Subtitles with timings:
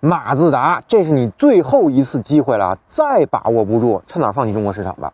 [0.00, 5.12] 马自达，这是你最后一次机会了，再把握不住，趁早放弃中国市场吧。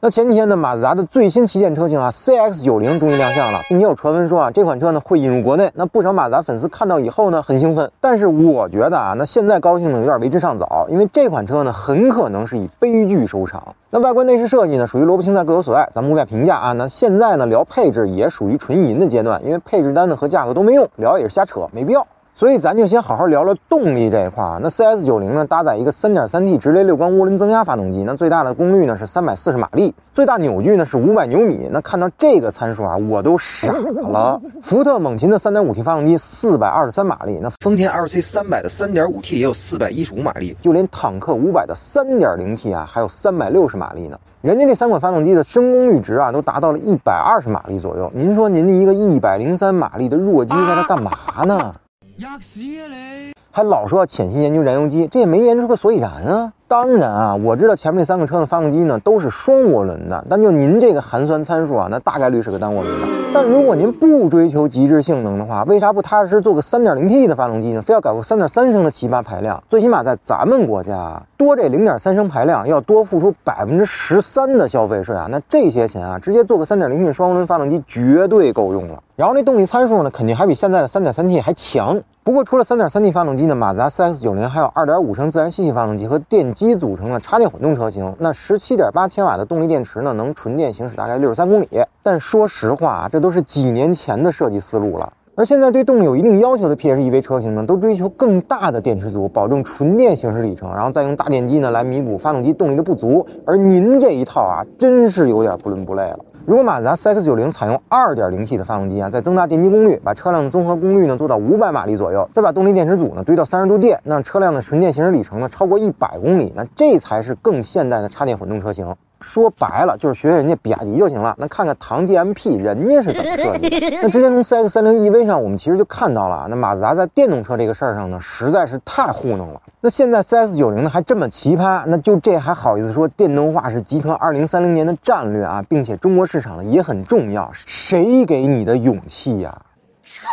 [0.00, 5.70] 那前几天呢，马自达的最新旗舰车型啊，CX 九零终于亮相了，并且有传闻说啊，这款车呢会引入国内。
[5.74, 7.90] 那不少马自达粉丝看到以后呢，很兴奋。
[8.00, 13.62] 但是我觉得啊，那现在高兴呢有点为时尚早，因为这款车呢很可能是以悲剧收场。
[13.90, 16.72] 那外观内饰设计呢，属于萝卜青菜各有所爱，咱们无法评价啊。
[16.72, 22.06] 那现在呢聊配置也属于纯银的阶段，因为配置单呢和价格都没用，聊也是瞎扯，没必要。
[22.38, 24.60] 所以咱就先好好聊聊动力这一块儿。
[24.62, 31.68] 那 CS 九零呢，搭载一个 3.3T 直列六缸涡轮增压发动机，那最大的功率呢是340马力，最大扭矩呢是500牛米。
[31.72, 34.40] 那看到这个参数啊，我都傻了。
[34.62, 44.16] 福特猛禽的 3.5T 发动机423马力，那丰田 LC 300的 3.5T 也有415马力，就连坦克500的 3.0T 啊，还有360马力呢。
[44.42, 48.08] 人家这三款发动机的升功率值啊，都达到了120马力左右。
[48.14, 51.10] 您说您的一个103马力的弱鸡在这干嘛
[51.44, 51.74] 呢？
[52.18, 53.32] 压死啊你！
[53.52, 56.52] 还老说要潜心研究燃油机，这也没研究出个所以然啊。
[56.68, 63.08] 当然啊，我知道前面这三个车的发动机呢都是双涡轮的，但就您这个寒酸参数啊，那大概率是个单涡轮的。
[63.32, 67.80] 但如果您不追求极致性能的话，为啥不踏实做个 3.0T 的发动机呢？
[67.80, 69.62] 非要搞个3.3升的奇葩排量？
[69.66, 75.26] 最起码在咱们国家，啊多这0.3升排量要多付出百分之十三的消费税啊！
[75.30, 79.02] 那这些钱啊，直接做个 3.0T 双涡轮发动机绝对够用了。
[79.16, 81.98] 然后那动力参数呢，肯定还比现在的 3.3T 还强。
[82.24, 88.12] 不过除了 3.3T 发动机呢，马自达 CX-90 还有2.5升自然吸气发动机和电机组成了插电混动车型。
[88.18, 91.68] 那十七点八千瓦的动力电池呢，能纯电行驶大概六十三公里。
[92.02, 95.12] 但说实话啊，这都是几年前的设计思路了。
[95.36, 103.24] 而现在对动力有一定要求的 PHEV 车型呢，都追求更大的电池组，保证纯电行驶里程，然后再用大电机呢来弥补发动机动力的不足。
[103.46, 106.18] 而您这一套啊，真是有点不伦不类了。
[106.48, 118.96] 如果马自达 CX-90 采用 2.0T 的发动机啊，再增大电机功率，把车辆的综合功率呢做到500马力左右，再把动力电池组呢堆到30度电，让车辆的纯电行驶里程呢超过100公里，那这才是更现代的插电混动车型。
[119.20, 121.34] 说白了就是学学人家比亚迪就行了。
[121.38, 123.90] 那看看唐 DMP 人家是怎么设计的。
[124.02, 129.60] 那之前从 CX-30 EV 上我们其实就看到了，那马自达在电动车这个事儿上呢，实在是太糊弄了。
[129.80, 139.56] 那现在 CX-90 呢还这么奇葩，那就这还好意思说电动化是集团2030年的战略啊，并且中国市场呢也很重要，谁给你的勇气呀？
[140.02, 140.26] 臭！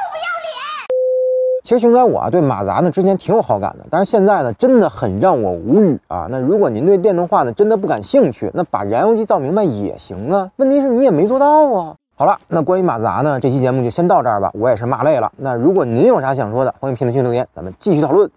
[1.66, 6.28] 其实熊仔我啊对马自达呢之前挺有好感的，但是现在呢真的很让我无语啊。
[6.30, 10.52] 那如果您对电动化呢真的不感兴趣，那把燃油机造明白也行啊。
[10.58, 11.96] 问题是你也没做到啊。
[12.16, 15.32] 好了，那关于马自达呢这期节目就先到这儿吧，我也是骂累了。
[15.38, 18.30] 那如果您有啥想说的，欢迎评论区留言，咱们继续讨论。